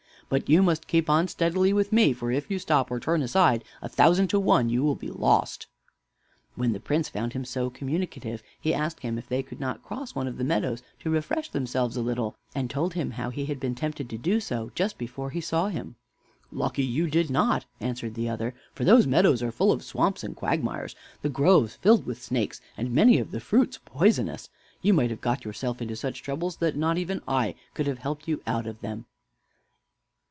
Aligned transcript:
But 0.29 0.47
you 0.47 0.63
must 0.63 0.87
keep 0.87 1.09
on 1.09 1.27
steadily 1.27 1.73
with 1.73 1.91
me; 1.91 2.13
for 2.13 2.31
if 2.31 2.49
you 2.49 2.57
stop 2.57 2.89
or 2.89 3.01
turn 3.01 3.21
aside, 3.21 3.65
a 3.81 3.89
thousand 3.89 4.29
to 4.29 4.39
one 4.39 4.69
you 4.69 4.81
will 4.81 4.95
be 4.95 5.09
lost." 5.09 5.67
When 6.55 6.71
the 6.71 6.79
Prince 6.79 7.09
found 7.09 7.33
him 7.33 7.43
so 7.43 7.69
communicative, 7.69 8.41
he 8.57 8.73
asked 8.73 9.01
him 9.01 9.17
if 9.17 9.27
they 9.27 9.43
could 9.43 9.59
not 9.59 9.83
cross 9.83 10.15
one 10.15 10.29
of 10.29 10.37
the 10.37 10.45
meadows 10.45 10.83
to 11.01 11.09
refresh 11.09 11.49
themselves 11.49 11.97
a 11.97 12.01
little, 12.01 12.33
and 12.55 12.69
told 12.69 12.93
him 12.93 13.11
how 13.11 13.29
he 13.29 13.45
had 13.47 13.59
been 13.59 13.75
tempted 13.75 14.09
to 14.09 14.17
do 14.17 14.39
so 14.39 14.71
just 14.73 14.97
before 14.97 15.31
he 15.31 15.41
saw 15.41 15.67
him. 15.67 15.97
"Lucky 16.49 16.85
you 16.85 17.09
did 17.09 17.29
not," 17.29 17.65
answered 17.81 18.13
the 18.13 18.29
other; 18.29 18.55
"for 18.73 18.85
those 18.85 19.05
meadows 19.05 19.43
are 19.43 19.51
full 19.51 19.73
of 19.73 19.83
swamps 19.83 20.23
and 20.23 20.37
quagmires, 20.37 20.95
the 21.23 21.27
groves 21.29 21.75
filled 21.75 22.05
with 22.05 22.23
snakes, 22.23 22.61
and 22.77 22.93
many 22.93 23.19
of 23.19 23.31
the 23.31 23.41
fruits 23.41 23.79
poisonous. 23.83 24.47
You 24.81 24.93
might 24.93 25.09
have 25.09 25.19
got 25.19 25.43
yourself 25.43 25.81
into 25.81 25.97
such 25.97 26.23
troubles 26.23 26.55
that 26.59 26.77
not 26.77 26.97
even 26.97 27.21
I 27.27 27.55
could 27.73 27.87
have 27.87 27.99
helped 27.99 28.29
you 28.29 28.41
out 28.47 28.65
of 28.65 28.79
them." 28.79 29.07